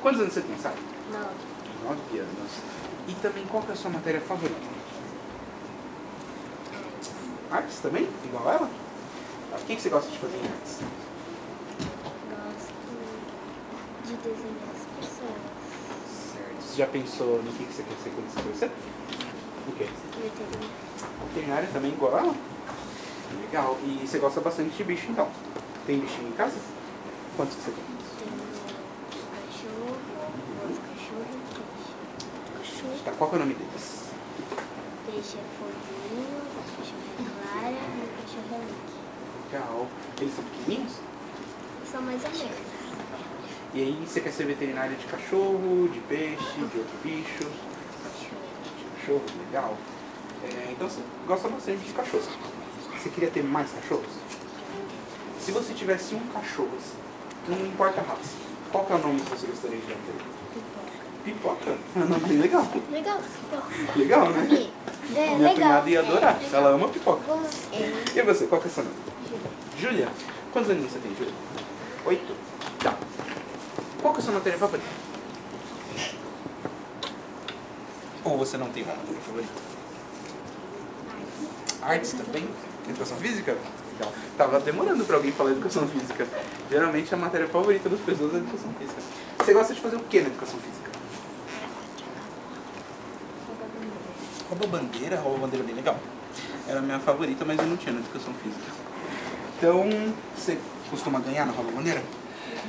Quantos 0.00 0.20
anos 0.20 0.32
você 0.32 0.40
tem, 0.40 0.56
Sara? 0.58 0.76
Nove. 1.12 1.24
Nove 1.84 2.18
anos. 2.18 2.52
E 3.08 3.12
também, 3.14 3.44
qual 3.46 3.62
que 3.62 3.70
é 3.70 3.74
a 3.74 3.76
sua 3.76 3.90
matéria 3.90 4.20
favorita? 4.20 4.60
Artes 7.50 7.78
também? 7.80 8.08
Igual 8.24 8.50
ela? 8.50 8.83
O 9.64 9.66
que, 9.66 9.76
que 9.76 9.80
você 9.82 9.88
gosta 9.88 10.10
de 10.10 10.18
fazer 10.18 10.36
em 10.36 10.40
artes? 10.46 10.78
Gosto 12.28 12.74
de 14.04 14.12
desenhar 14.16 14.68
as 14.74 14.84
pessoas. 15.00 15.40
Certo. 16.34 16.60
Você 16.62 16.76
já 16.76 16.86
pensou 16.86 17.42
no 17.42 17.50
que, 17.52 17.64
que 17.64 17.72
você 17.72 17.82
quer 17.82 17.96
ser 18.02 18.10
quando 18.10 18.28
você 18.30 18.42
crescer? 18.42 18.70
O 19.66 19.72
quê? 19.72 19.88
Veterinário. 20.20 20.68
Veterinária 21.32 21.68
também 21.72 21.92
igual 21.92 22.18
ela? 22.18 22.34
Legal. 23.40 23.78
E 23.84 24.06
você 24.06 24.18
gosta 24.18 24.42
bastante 24.42 24.76
de 24.76 24.84
bicho, 24.84 25.10
então? 25.10 25.28
Tem 25.86 25.98
bichinho 25.98 26.28
em 26.28 26.32
casa? 26.32 26.56
Quantos 27.34 27.56
que 27.56 27.62
você 27.62 27.70
tem? 27.70 27.84
Tenho 28.18 28.34
um 28.34 28.38
cachorro, 29.48 29.96
outro 30.60 30.82
cachorro 30.92 31.24
e 31.32 31.36
um 31.36 31.40
peixe. 31.56 31.94
Cachorro, 32.58 32.98
Tá, 33.02 33.12
qual 33.16 33.30
que 33.30 33.36
é 33.36 33.38
o 33.38 33.40
nome 33.40 33.54
deles? 33.54 34.04
peixe 35.06 35.38
é 35.38 35.44
foguinho, 35.56 36.42
cachorro 36.76 37.00
é 37.18 37.24
clara 37.48 37.70
e 37.72 37.72
o 37.72 38.08
cachorro 38.20 38.52
é 38.52 38.58
Mickey. 38.58 39.00
Eles 40.20 40.34
são 40.34 40.44
pequenininhos? 40.44 40.92
São 41.90 42.02
mais 42.02 42.24
ou 42.24 42.30
menos. 42.30 42.74
E 43.74 43.80
aí 43.82 44.04
você 44.06 44.20
quer 44.20 44.32
ser 44.32 44.46
veterinária 44.46 44.96
de 44.96 45.04
cachorro, 45.06 45.88
de 45.92 46.00
peixe, 46.00 46.54
de 46.56 46.62
outro 46.78 46.96
bicho? 47.02 47.44
Cachorro. 48.02 48.40
De 48.78 49.00
cachorro, 49.00 49.22
legal. 49.46 49.76
É, 50.44 50.72
então 50.72 50.88
você 50.88 51.00
gosta 51.26 51.48
bastante 51.48 51.78
de 51.84 51.92
cachorros. 51.92 52.26
Você 53.00 53.08
queria 53.10 53.30
ter 53.30 53.42
mais 53.44 53.70
cachorros? 53.72 54.06
Se 55.40 55.52
você 55.52 55.72
tivesse 55.74 56.14
um 56.14 56.20
cachorro, 56.32 56.70
assim, 56.76 56.96
não 57.48 57.66
importa 57.66 58.00
a 58.00 58.04
raça, 58.04 58.36
qual 58.72 58.84
que 58.84 58.92
é 58.92 58.96
o 58.96 58.98
nome 58.98 59.20
que 59.20 59.30
você 59.30 59.46
gostaria 59.46 59.76
de 59.78 59.86
ter? 59.86 59.96
Pipoca. 61.24 61.70
Pipoca. 61.70 61.78
É 61.96 61.98
um 61.98 62.06
nome 62.08 62.24
bem 62.26 62.38
legal. 62.38 62.66
Legal, 62.90 63.18
pipoca. 63.18 63.98
Legal, 63.98 64.30
né? 64.30 64.70
É, 65.14 65.26
Minha 65.36 65.36
legal. 65.36 65.54
cunhada 65.54 65.90
ia 65.90 66.00
adorar. 66.00 66.40
É, 66.42 66.56
Ela 66.56 66.70
ama 66.70 66.88
pipoca. 66.88 67.20
E 68.14 68.22
você, 68.22 68.46
qual 68.46 68.60
que 68.60 68.68
é 68.68 68.70
o 68.70 68.74
seu 68.74 68.84
nome? 68.84 68.96
Júlia. 69.84 70.08
Quantos 70.50 70.70
anos 70.70 70.90
você 70.90 70.98
tem, 70.98 71.14
Júlia? 71.14 71.34
Oito. 72.06 72.34
Tá. 72.82 72.96
Qual 74.00 74.14
que 74.14 74.20
é 74.20 74.22
a 74.22 74.24
sua 74.24 74.34
matéria 74.34 74.58
favorita? 74.58 74.88
Ou 78.24 78.38
você 78.38 78.56
não 78.56 78.70
tem 78.70 78.82
uma 78.82 78.94
matéria 78.94 79.20
favorita? 79.20 79.52
Artes 81.82 82.14
também? 82.14 82.48
Educação 82.88 83.18
física? 83.18 83.58
Legal. 83.92 84.12
Tava 84.38 84.60
demorando 84.60 85.04
pra 85.04 85.16
alguém 85.16 85.32
falar 85.32 85.50
educação 85.50 85.86
física. 85.86 86.26
Geralmente 86.70 87.12
a 87.12 87.18
matéria 87.18 87.46
favorita 87.46 87.86
das 87.90 88.00
pessoas 88.00 88.32
é 88.32 88.36
educação 88.38 88.72
física. 88.78 89.02
Você 89.38 89.52
gosta 89.52 89.74
de 89.74 89.80
fazer 89.82 89.96
o 89.96 90.00
que 90.00 90.20
na 90.22 90.28
educação 90.28 90.58
física? 90.60 90.90
Rouba 94.48 94.66
bandeira, 94.66 95.20
rouba 95.20 95.40
bandeira 95.40 95.62
bem 95.62 95.74
legal. 95.74 95.98
Era 96.66 96.78
a 96.78 96.82
minha 96.82 97.00
favorita, 97.00 97.44
mas 97.44 97.58
eu 97.58 97.66
não 97.66 97.76
tinha 97.76 97.92
na 97.92 98.00
educação 98.00 98.32
física. 98.42 98.83
Então, 99.56 99.84
você 100.36 100.58
costuma 100.90 101.20
ganhar 101.20 101.46
na 101.46 101.52
rouba 101.52 101.70
bandeira? 101.72 102.02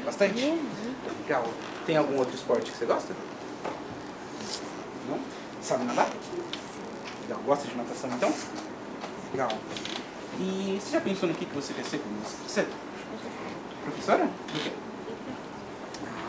Bastante? 0.06 0.60
Legal. 1.24 1.46
Tem 1.86 1.98
algum 1.98 2.18
outro 2.18 2.36
esporte 2.36 2.72
que 2.72 2.78
você 2.78 2.86
gosta? 2.86 3.14
Não? 5.10 5.20
Sabe 5.62 5.84
nadar? 5.86 6.10
Legal. 7.24 7.40
Gosta 7.46 7.68
de 7.68 7.76
natação 7.76 8.10
então? 8.12 8.34
Legal. 9.32 9.50
E 10.40 10.80
você 10.82 10.92
já 10.92 11.02
pensou 11.02 11.30
no 11.30 11.36
que 11.36 11.46
que 11.46 11.56
você 11.56 11.74
quer 11.74 11.86
ser 11.86 12.00
quando 12.00 12.24
você 12.24 12.38
crescer? 12.38 12.68
Professora? 13.84 14.26
Do 14.26 14.64
quê? 14.64 14.72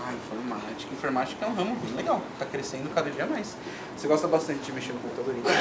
Ah, 0.06 0.12
informática. 0.12 0.92
Informática 0.92 1.44
é 1.44 1.48
um 1.48 1.54
ramo 1.54 1.76
bem 1.76 1.94
legal. 1.94 2.22
Tá 2.38 2.46
crescendo 2.46 2.92
cada 2.94 3.10
dia 3.10 3.26
mais. 3.26 3.56
Você 3.96 4.06
gosta 4.06 4.28
bastante 4.28 4.60
de 4.60 4.72
mexer 4.72 4.92
no 4.92 5.00
computador 5.00 5.34
então? 5.36 5.52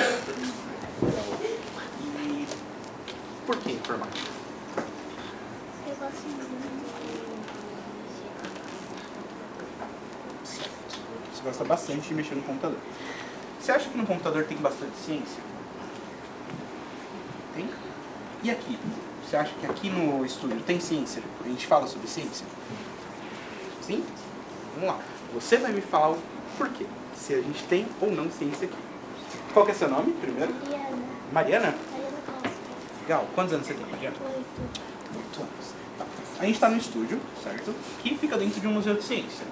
Legal. 1.01 1.25
E 2.01 2.47
por 3.45 3.57
que 3.57 3.71
informática? 3.71 4.29
Eu 5.87 5.95
gosto 5.95 6.27
muito 6.27 6.55
Você 10.43 11.34
gosta 11.45 11.63
bastante 11.63 12.07
de 12.07 12.13
mexer 12.13 12.35
no 12.35 12.41
computador. 12.41 12.77
Você 13.59 13.71
acha 13.71 13.87
que 13.87 13.97
no 13.97 14.05
computador 14.05 14.43
tem 14.45 14.57
bastante 14.57 14.97
ciência? 14.97 15.41
Tem? 17.55 17.69
E 18.43 18.49
aqui? 18.51 18.77
Você 19.23 19.37
acha 19.37 19.53
que 19.59 19.65
aqui 19.65 19.89
no 19.89 20.25
estúdio 20.25 20.59
tem 20.61 20.79
ciência? 20.79 21.21
A 21.43 21.47
gente 21.47 21.65
fala 21.65 21.87
sobre 21.87 22.07
ciência? 22.07 22.45
Sim? 23.81 24.03
Vamos 24.73 24.89
lá. 24.89 24.99
Você 25.33 25.57
vai 25.57 25.71
me 25.71 25.81
falar 25.81 26.11
o 26.11 26.17
porquê. 26.57 26.85
Se 27.15 27.33
a 27.33 27.41
gente 27.41 27.63
tem 27.65 27.87
ou 28.01 28.11
não 28.11 28.29
ciência 28.29 28.67
aqui. 28.67 28.77
Qual 29.53 29.65
que 29.65 29.71
é 29.71 29.75
seu 29.75 29.89
nome, 29.89 30.11
primeiro? 30.13 30.53
Mariana. 30.53 30.97
Mariana? 31.31 31.75
Mariana 31.91 32.17
Costa. 32.25 32.59
Legal. 33.01 33.27
Quantos 33.33 33.53
anos 33.53 33.67
você 33.67 33.73
tem, 33.73 33.85
Mariana? 33.85 34.15
Oito. 34.25 34.71
Oito 35.15 35.39
anos. 35.39 35.73
Tá. 35.97 36.05
A 36.39 36.45
gente 36.45 36.55
está 36.55 36.69
no 36.69 36.77
estúdio, 36.77 37.19
certo? 37.41 37.73
Que 38.01 38.17
fica 38.17 38.37
dentro 38.37 38.59
de 38.59 38.67
um 38.67 38.73
museu 38.73 38.95
de 38.95 39.03
ciência. 39.03 39.45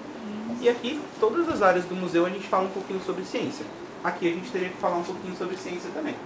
E 0.64 0.68
aqui, 0.70 0.98
todas 1.20 1.46
as 1.46 1.60
áreas 1.60 1.84
do 1.84 1.94
museu, 1.94 2.24
a 2.24 2.30
gente 2.30 2.48
fala 2.48 2.64
um 2.64 2.70
pouquinho 2.70 2.98
sobre 3.04 3.22
ciência. 3.22 3.66
Aqui 4.02 4.30
a 4.30 4.32
gente 4.32 4.50
teria 4.50 4.70
que 4.70 4.78
falar 4.78 4.96
um 4.96 5.02
pouquinho 5.02 5.36
sobre 5.36 5.58
ciência 5.58 5.90
também. 5.92 6.16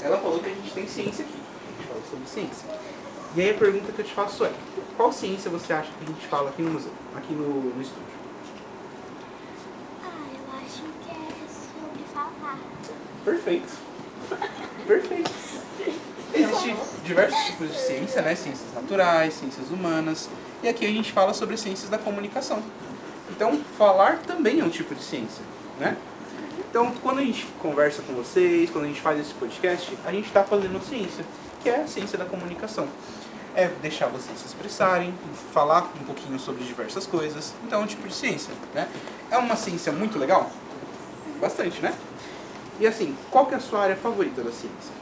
Ela 0.00 0.16
falou 0.18 0.38
que 0.38 0.46
a 0.48 0.54
gente 0.54 0.72
tem 0.72 0.86
ciência 0.86 1.24
aqui. 1.24 1.34
A 1.34 1.76
gente 1.76 1.88
fala 1.88 2.00
sobre 2.08 2.28
ciência. 2.28 2.68
E 3.34 3.40
aí 3.40 3.50
a 3.50 3.54
pergunta 3.54 3.90
que 3.90 3.98
eu 3.98 4.04
te 4.04 4.14
faço 4.14 4.44
é, 4.44 4.52
qual 4.96 5.12
ciência 5.12 5.50
você 5.50 5.72
acha 5.72 5.90
que 5.90 6.04
a 6.04 6.06
gente 6.06 6.24
fala 6.28 6.50
aqui 6.50 6.62
no 6.62 6.70
museu, 6.70 6.92
aqui 7.16 7.32
no, 7.32 7.48
no 7.48 7.82
estúdio? 7.82 8.04
Ah, 10.04 10.08
eu 10.34 10.60
acho 10.60 10.82
que 11.02 11.10
é 11.10 11.48
sobre 11.48 12.04
falar. 12.14 12.60
Perfeito. 13.24 13.72
Perfeito. 14.86 15.30
Existem 16.32 16.76
diversos 17.02 17.44
tipos 17.44 17.72
de 17.72 17.76
ciência, 17.80 18.22
né? 18.22 18.36
Ciências 18.36 18.72
naturais, 18.72 19.34
ciências 19.34 19.68
humanas. 19.68 20.28
E 20.62 20.68
aqui 20.68 20.86
a 20.86 20.90
gente 20.90 21.10
fala 21.10 21.34
sobre 21.34 21.56
ciências 21.56 21.90
da 21.90 21.98
comunicação. 21.98 22.62
Então, 23.30 23.58
falar 23.78 24.18
também 24.18 24.60
é 24.60 24.64
um 24.64 24.68
tipo 24.68 24.94
de 24.94 25.02
ciência, 25.02 25.42
né? 25.78 25.96
Então, 26.68 26.92
quando 27.02 27.18
a 27.18 27.24
gente 27.24 27.46
conversa 27.60 28.02
com 28.02 28.14
vocês, 28.14 28.70
quando 28.70 28.84
a 28.84 28.88
gente 28.88 29.00
faz 29.00 29.18
esse 29.18 29.34
podcast, 29.34 29.96
a 30.04 30.12
gente 30.12 30.26
está 30.26 30.44
fazendo 30.44 30.80
ciência, 30.84 31.24
que 31.62 31.68
é 31.68 31.82
a 31.82 31.86
ciência 31.86 32.16
da 32.16 32.24
comunicação. 32.24 32.86
É 33.56 33.66
deixar 33.82 34.06
vocês 34.06 34.38
se 34.38 34.46
expressarem, 34.46 35.12
falar 35.52 35.90
um 36.00 36.04
pouquinho 36.04 36.38
sobre 36.38 36.62
diversas 36.62 37.06
coisas. 37.06 37.52
Então, 37.64 37.80
é 37.80 37.84
um 37.84 37.86
tipo 37.86 38.06
de 38.06 38.14
ciência, 38.14 38.54
né? 38.72 38.88
É 39.30 39.36
uma 39.36 39.56
ciência 39.56 39.90
muito 39.90 40.18
legal? 40.18 40.50
Bastante, 41.40 41.80
né? 41.80 41.92
E 42.78 42.86
assim, 42.86 43.16
qual 43.30 43.46
que 43.46 43.54
é 43.54 43.56
a 43.56 43.60
sua 43.60 43.80
área 43.80 43.96
favorita 43.96 44.42
da 44.42 44.52
ciência? 44.52 44.92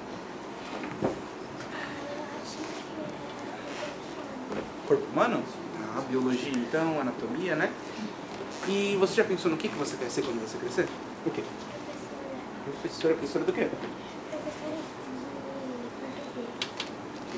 Corpo 4.87 5.05
humano? 5.13 5.43
Ah, 5.95 6.01
biologia 6.09 6.53
então, 6.55 7.01
anatomia, 7.01 7.55
né? 7.55 7.71
E 8.69 8.97
você 9.01 9.15
já 9.15 9.25
pensou 9.25 9.51
no 9.51 9.57
que, 9.57 9.67
que 9.67 9.77
você 9.77 9.97
quer 9.97 10.11
ser 10.11 10.21
quando 10.23 10.47
você 10.47 10.59
crescer? 10.59 10.87
O 11.25 11.31
quê? 11.31 11.43
Professora, 12.65 13.15
professora 13.15 13.45
do 13.47 13.53
quê? 13.53 13.65
professora 13.65 14.77
de 14.77 14.93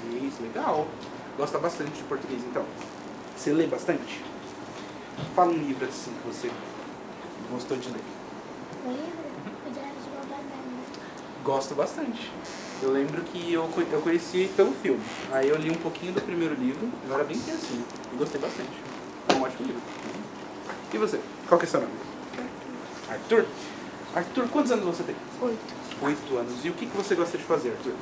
português. 0.03 0.33
Isso, 0.33 0.43
legal. 0.43 0.89
Gosta 1.39 1.59
bastante 1.59 1.93
de 1.93 2.03
português 2.03 2.43
então. 2.43 2.65
Você 3.37 3.53
lê 3.53 3.69
bastante? 3.69 4.25
Fala 5.37 5.53
um 5.53 5.57
livro 5.57 5.87
assim 5.87 6.11
que 6.11 6.27
você 6.27 6.51
gostou 7.49 7.77
de 7.77 7.89
ler. 7.91 8.01
Livro? 8.87 9.21
Gosto 11.45 11.77
bastante. 11.77 12.31
Eu 12.83 12.91
lembro 12.91 13.23
que 13.23 13.53
eu, 13.53 13.71
eu 13.93 14.01
conheci 14.03 14.51
pelo 14.57 14.73
filme. 14.73 15.01
Aí 15.31 15.49
eu 15.49 15.57
li 15.57 15.71
um 15.71 15.75
pouquinho 15.75 16.13
do 16.13 16.21
primeiro 16.21 16.55
livro, 16.55 16.89
eu 17.09 17.15
era 17.15 17.23
bem 17.23 17.39
criancinho. 17.39 17.85
E 18.13 18.17
gostei 18.17 18.41
bastante. 18.41 18.73
É 19.29 19.35
um 19.35 19.43
ótimo 19.43 19.67
livro. 19.69 19.81
E 20.93 20.99
você? 20.99 21.21
Qual 21.49 21.59
que 21.59 21.67
é 21.67 21.69
seu 21.69 21.81
nome? 21.81 21.93
Arthur? 23.09 23.47
Arthur, 24.15 24.49
quantos 24.49 24.73
anos 24.73 24.85
você 24.85 25.05
tem? 25.05 25.15
Oito. 25.41 25.75
Oito 26.03 26.37
anos. 26.37 26.65
E 26.65 26.71
o 26.71 26.75
que, 26.75 26.87
que 26.87 26.97
você 26.97 27.15
gosta 27.15 27.39
de 27.39 27.45
fazer, 27.45 27.71
Arthur? 27.71 27.93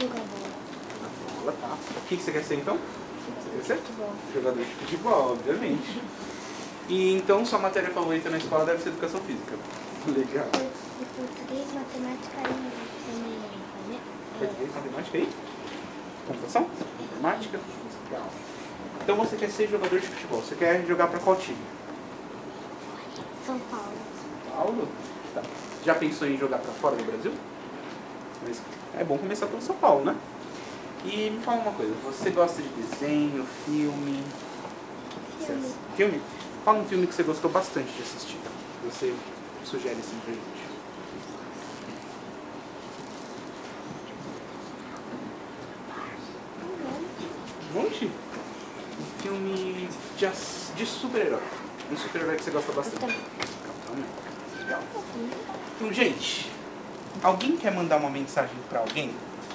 Jogar 0.00 0.14
bola. 0.14 0.50
Jogar 0.94 1.10
bola, 1.40 1.54
tá. 1.60 1.76
O 1.96 2.08
que, 2.08 2.16
que 2.16 2.22
você 2.22 2.32
quer 2.32 2.42
ser 2.42 2.56
então? 2.56 2.76
Você 2.76 3.50
quer 3.50 3.64
ser? 3.64 3.76
Futebol. 3.76 4.12
Jogador 4.34 4.64
de 4.64 4.74
futebol, 4.74 5.32
obviamente. 5.32 6.02
E 6.88 7.14
então 7.14 7.44
sua 7.44 7.58
matéria 7.58 7.90
favorita 7.90 8.30
na 8.30 8.38
escola 8.38 8.64
deve 8.64 8.82
ser 8.82 8.88
educação 8.88 9.20
física. 9.20 9.54
Legal. 10.06 10.48
Português, 10.48 11.66
matemática 11.74 12.38
e? 13.90 14.38
Português, 14.38 14.74
matemática 14.74 15.18
e 15.18 15.28
computação? 16.26 16.68
Matemática? 17.00 17.60
Legal. 18.04 18.26
Então 19.02 19.16
você 19.16 19.36
quer 19.36 19.50
ser 19.50 19.68
jogador 19.68 20.00
de 20.00 20.06
futebol. 20.06 20.40
Você 20.40 20.54
quer 20.54 20.84
jogar 20.86 21.08
pra 21.08 21.20
qual 21.20 21.36
time? 21.36 21.58
São 23.48 23.58
Paulo. 23.60 23.94
Paulo? 24.52 24.88
Tá. 25.34 25.42
Já 25.82 25.94
pensou 25.94 26.28
em 26.28 26.36
jogar 26.36 26.58
pra 26.58 26.70
fora 26.70 26.96
do 26.96 27.04
Brasil? 27.04 27.32
Mas 28.46 28.60
é 28.94 29.02
bom 29.02 29.16
começar 29.16 29.46
pelo 29.46 29.62
São 29.62 29.74
Paulo, 29.76 30.04
né? 30.04 30.14
E 31.02 31.30
me 31.30 31.42
fala 31.42 31.62
uma 31.62 31.72
coisa, 31.72 31.94
você 32.04 32.28
gosta 32.28 32.60
de 32.60 32.68
desenho, 32.68 33.46
filme? 33.64 34.22
Filme. 35.46 35.74
Filme? 35.96 36.20
Fala 36.62 36.80
um 36.80 36.84
filme 36.84 37.06
que 37.06 37.14
você 37.14 37.22
gostou 37.22 37.50
bastante 37.50 37.90
de 37.90 38.02
assistir. 38.02 38.36
que 38.36 38.86
Você 38.86 39.14
sugere 39.64 39.96
assim 39.98 40.18
pra 40.22 40.34
gente. 40.34 40.68
Um 47.70 47.82
monte? 47.82 48.04
Um 48.04 49.22
filme 49.22 49.88
de, 50.18 50.74
de 50.76 50.86
super-herói. 50.86 51.40
Um 51.90 51.96
super-herói 51.96 52.36
que 52.36 52.44
você 52.44 52.50
gosta 52.50 52.72
bastante. 52.72 53.37
Então, 55.76 55.92
gente, 55.92 56.50
alguém 57.22 57.56
quer 57.56 57.72
mandar 57.74 57.96
uma 57.96 58.10
mensagem 58.10 58.54
pra 58.68 58.80
alguém? 58.80 59.10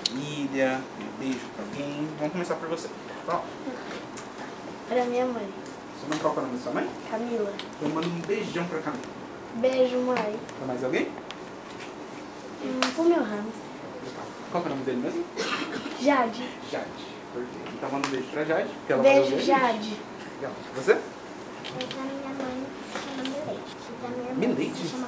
Família, 0.07 0.81
um 0.99 1.19
beijo 1.19 1.39
pra 1.55 1.65
alguém? 1.65 2.07
Vamos 2.17 2.33
começar 2.33 2.55
por 2.55 2.69
você. 2.69 2.87
Ó, 3.27 3.39
Pra 4.87 5.05
minha 5.05 5.25
mãe, 5.25 5.49
você 5.99 6.07
não 6.11 6.17
qual 6.19 6.33
que 6.33 6.39
é 6.39 6.43
o 6.43 6.45
nome 6.45 6.57
da 6.57 6.63
sua 6.63 6.73
mãe? 6.73 6.89
Camila. 7.09 7.53
Então 7.77 7.89
manda 7.89 8.07
um 8.07 8.19
beijão 8.27 8.65
pra 8.65 8.79
Camila. 8.81 9.03
Beijo, 9.55 9.97
mãe. 10.01 10.39
Pra 10.57 10.67
mais 10.67 10.83
alguém? 10.83 11.07
Hum, 12.63 12.79
pro 12.95 13.03
meu 13.05 13.23
ramo. 13.23 13.51
Qual 14.51 14.61
que 14.63 14.69
é 14.69 14.71
o 14.71 14.75
nome 14.75 14.85
dele 14.85 14.97
mesmo? 15.01 15.25
Jade. 16.01 16.49
Jade. 16.71 16.85
Perfeito. 17.33 17.73
Então 17.75 17.89
manda 17.91 18.07
um 18.07 18.11
beijo 18.11 18.27
pra 18.27 18.43
Jade. 18.45 18.69
porque 18.69 18.93
ela 18.93 19.01
Beijo. 19.03 19.39
Jade. 19.39 19.97
Legal. 20.35 20.51
Você? 20.75 20.91
E 20.91 21.85
da 21.85 22.01
minha 22.03 22.33
mãe 22.37 22.65
se 22.91 22.99
chama 22.99 23.23
Milete. 23.23 24.35
Milete? 24.37 24.77
se 24.81 24.87
chama. 24.89 25.07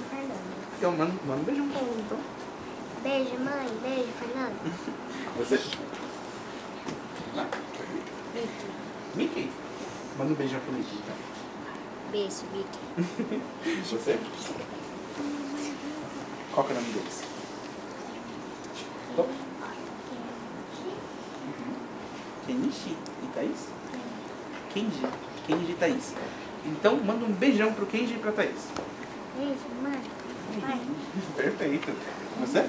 Então 0.85 0.95
manda, 0.95 1.13
manda 1.25 1.41
um 1.41 1.43
beijão 1.43 1.67
pra 1.67 1.79
ela, 1.79 1.95
então. 1.97 2.17
Beijo, 3.01 3.43
mãe. 3.43 3.67
Beijo, 3.81 4.11
Fernanda. 4.19 4.53
Você? 5.39 5.59
Ah, 7.35 7.47
Mickey. 9.15 9.49
Manda 10.15 10.31
um 10.31 10.35
beijão 10.35 10.59
pro 10.59 10.73
Mickey, 10.73 10.99
então. 11.01 11.15
Beijo, 12.11 12.43
Vicky. 12.53 13.81
Você? 13.89 14.19
Qual 16.53 16.67
que 16.67 16.73
é 16.73 16.75
o 16.75 16.79
nome 16.79 16.93
deles? 16.93 17.23
Top? 19.15 19.29
Kenji 22.45 22.95
e 23.23 23.27
Thaís? 23.33 23.69
Kenji. 24.71 25.01
Kenji 25.47 25.71
e 25.71 25.75
Thaís. 25.79 26.13
Então 26.63 26.97
manda 26.97 27.25
um 27.25 27.33
beijão 27.33 27.73
pro 27.73 27.87
Kenji 27.87 28.13
e 28.13 28.19
pra 28.19 28.31
Thaís. 28.31 28.67
Beijo, 29.35 29.65
mãe. 29.81 30.14
Perfeito. 31.35 31.91
Você? 32.39 32.59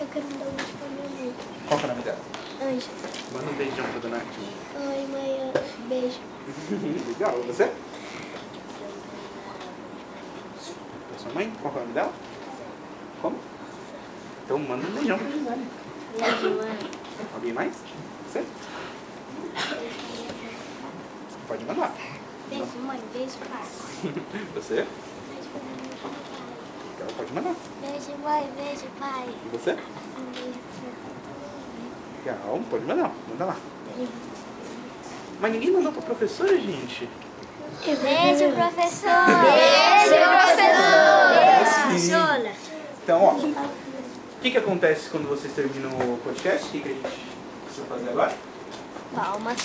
Eu 0.00 0.06
quero 0.12 0.24
mandar 0.26 0.46
um 0.46 0.50
beijo 0.52 0.72
pra 0.78 0.88
minha 0.88 1.08
mãe. 1.08 1.34
Qual 1.68 1.78
que 1.78 1.84
é 1.84 1.88
o 1.88 1.90
nome 1.90 2.02
dela? 2.02 2.18
Anjo. 2.62 2.88
Manda 3.32 3.50
um 3.50 3.54
beijão 3.54 3.84
pra 3.86 3.98
dona 4.00 4.16
Arte. 4.16 4.40
Oi, 4.76 5.06
mãe. 5.10 5.52
Beijo. 5.88 6.20
Legal. 7.08 7.42
Você? 7.46 7.72
Pra 11.08 11.18
sua 11.18 11.32
mãe? 11.32 11.52
Qual 11.62 11.72
que 11.72 11.78
é 11.78 11.82
o 11.82 11.84
nome 11.84 11.94
dela? 11.94 12.12
Como? 13.22 13.38
Então 14.44 14.58
manda 14.58 14.86
um 14.86 14.90
beijão 14.90 15.18
pra 15.18 15.30
Gisele. 15.30 15.66
Beijo, 16.18 16.56
mãe. 16.56 16.78
Alguém 17.34 17.52
mais? 17.52 17.74
Você? 18.30 18.44
Pode 21.48 21.64
mandar. 21.64 21.94
Beijo, 22.50 22.78
mãe. 22.84 23.00
Beijo, 23.12 23.34
pai. 23.38 23.62
Você? 24.54 24.86
Não? 27.34 27.56
Beijo, 27.80 28.16
mãe. 28.22 28.48
Beijo, 28.56 28.86
pai. 28.98 29.28
E 29.46 29.48
você? 29.56 29.76
Legal, 32.24 32.60
pode 32.70 32.84
mandar. 32.84 33.10
Manda 33.28 33.44
lá. 33.46 33.56
Mas 35.40 35.52
ninguém 35.52 35.72
mandou 35.72 35.92
pra 35.92 36.02
professora, 36.02 36.56
gente? 36.58 37.08
Beijo, 37.84 38.54
professor! 38.54 39.26
Beijo, 39.42 40.16
professor! 40.30 41.24
Beijo! 41.90 42.56
Então, 43.02 43.22
ó, 43.22 43.32
o 43.32 44.40
que, 44.40 44.50
que 44.50 44.58
acontece 44.58 45.10
quando 45.10 45.28
vocês 45.28 45.52
terminam 45.52 45.90
o 45.90 46.18
podcast? 46.24 46.68
O 46.68 46.70
que, 46.70 46.80
que 46.80 46.88
a 46.88 46.92
gente 46.92 47.08
precisa 47.66 47.86
fazer 47.86 48.08
agora? 48.10 48.34
Palmas. 49.14 49.58